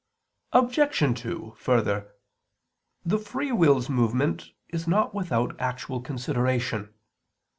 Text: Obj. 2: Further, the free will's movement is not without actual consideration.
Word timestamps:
Obj. 0.53 1.19
2: 1.21 1.53
Further, 1.59 2.15
the 3.05 3.19
free 3.19 3.51
will's 3.51 3.87
movement 3.87 4.49
is 4.69 4.87
not 4.87 5.13
without 5.13 5.55
actual 5.59 6.01
consideration. 6.01 6.91